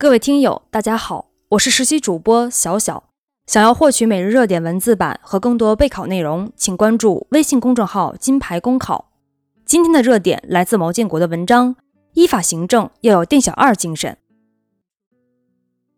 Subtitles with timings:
[0.00, 3.10] 各位听友，大家好，我是实习主播小小。
[3.46, 9.10] 想要获取每日热点文字版和更多备考内容，请关注微信公众号“金牌公考”。
[9.66, 11.76] 今天的热点来自毛建国的文章：
[12.14, 14.16] 依法行政要有店小二精神。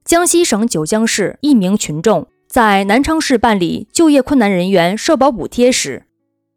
[0.05, 6.07] 江西省九江市一名群众在南昌市办理就业困难人员社保补贴时，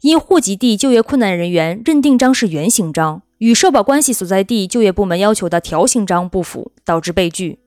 [0.02, 3.22] 因户籍地就业困难人员认定章是原型章。
[3.40, 7.60] 与社保关系所在地就业部门要求的条形章不符，导致被拒。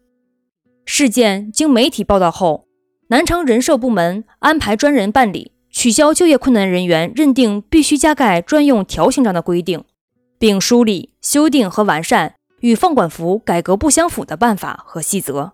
[0.87, 2.67] 事件经媒体报道后，
[3.09, 9.85] 南昌人社部门安排专人办理，取消就业困难人员认定必须加盖专用条形章的规定，
[10.39, 15.53] 并梳理、修订和完善与放管服改革不相符的办法和细则。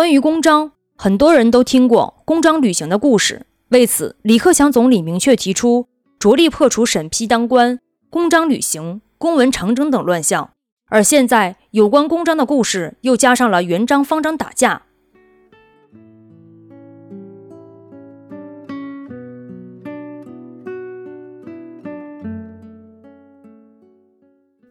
[0.00, 3.44] 关于公章，很多人都听过公章旅行的故事。
[3.68, 10.52] 为此，李克强总理明确提出，着力破除审批当官、公章旅行、公文长征等乱象。
[10.86, 14.84] 而现在，有关公章的故事又加上了原章、方章打架。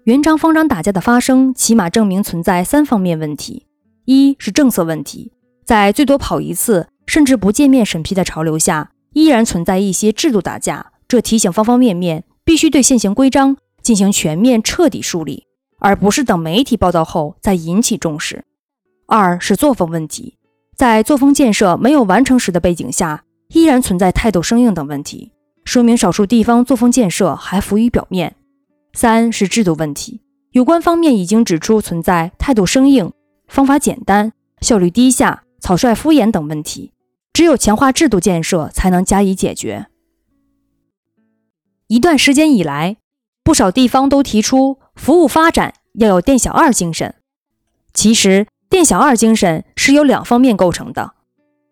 [0.06, 3.68] 原章、方章打架的发生，起码证明存在三方面问题。
[4.10, 5.32] 一是政策问题，
[5.64, 10.94] 在最多跑一次甚至不见面审批的潮流下，依然存在一些制度打架。
[11.08, 15.46] 这提醒方方面面必须对现行规章进行全面彻底梳理，
[15.78, 18.44] 而不是等媒体报道后再引起重视。
[19.06, 20.40] 二是作风问题，
[20.76, 25.34] 在作风建设没有完成时的背景下，依然存在态度生硬等问题，
[25.66, 28.36] 说明少数地方作风建设还浮于表面。
[28.94, 30.22] 三是制度问题，
[30.54, 33.12] 有关方面已经指出存在态度生硬。
[33.50, 36.94] 方法简单、效率低下、草率敷衍等问题，
[37.34, 39.88] 只有强化制度建设才能加以解决。
[41.88, 42.98] 一段时间以来，
[43.44, 47.16] 不少地方都提出服务发展要有店小二精神。
[47.92, 51.14] 其实，店小二精神是由两方面构成的：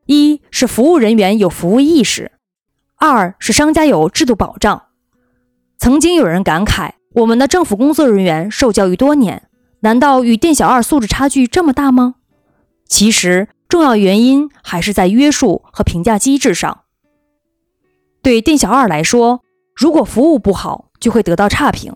[0.08, 2.32] 一是服务人员有服务意识，
[2.96, 4.88] 二是商家有制度保障。
[5.78, 9.47] 曾经有人感慨，我们的政府工作人员受教育多年。
[9.82, 12.16] 难道与店小二素质差距这么大吗？
[12.88, 16.82] 其实，重要原因还是在约束和评价机制上。
[18.22, 19.42] 对店小二来说，
[19.76, 21.94] 如果服务不好，就会得到差评；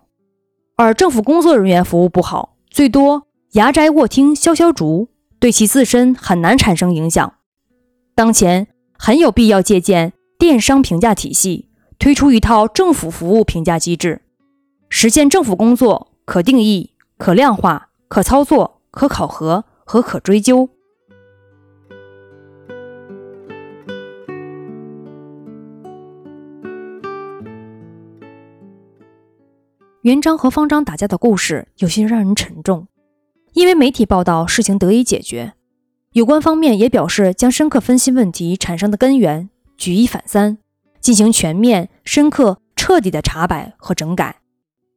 [0.75, 5.09] 而政府工作人员服务不好，最多牙摘卧听消消竹，
[5.39, 7.33] 对其自身很难产生影响。
[8.13, 8.67] 当前
[8.97, 14.21] 很有必要借鉴电商评价体系，推出一套政府服务评价机制，
[14.87, 16.90] 实现政府工作可定义。
[17.23, 20.67] 可量化、可操作、可考核和可追究。
[30.01, 32.87] 元璋和方章打架的故事有些让人沉重，
[33.53, 35.53] 因为媒体报道事情得以解决，
[36.13, 40.57] 有关方面也表示将深刻分析问题产生的根源，举一反三，
[40.99, 44.40] 进行全面、深刻、彻底的查摆和整改。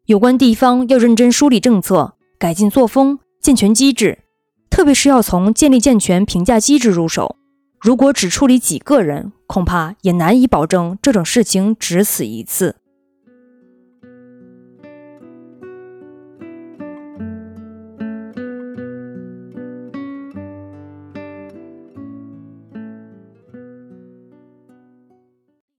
[0.06, 2.15] 有关地方要认真梳理政策。
[2.38, 4.19] 改进作风，健全机制，
[4.69, 7.37] 特别是要从建立健全评价机制入手。
[7.81, 12.76] 如果只处理几个人，恐怕也难以保证这种事情只此一次。